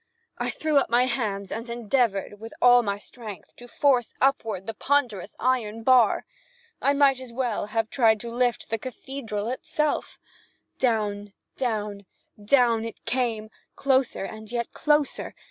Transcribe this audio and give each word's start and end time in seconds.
I 0.39 0.49
threw 0.49 0.77
up 0.79 0.89
my 0.89 1.05
hands 1.05 1.51
and 1.51 1.69
endeavored, 1.69 2.39
with 2.39 2.55
all 2.59 2.81
my 2.81 2.97
strength, 2.97 3.55
to 3.57 3.67
force 3.67 4.15
upward 4.19 4.65
the 4.65 4.73
ponderous 4.73 5.35
iron 5.39 5.83
bar. 5.83 6.25
I 6.81 6.91
might 6.93 7.19
as 7.21 7.31
well 7.31 7.67
have 7.67 7.87
tried 7.91 8.19
to 8.21 8.31
lift 8.33 8.71
the 8.71 8.79
cathedral 8.79 9.47
itself. 9.49 10.17
Down, 10.79 11.33
down, 11.55 12.07
down 12.43 12.83
it 12.83 13.05
came, 13.05 13.51
closer 13.75 14.23
and 14.25 14.51
yet 14.51 14.71
closer. 14.73 15.35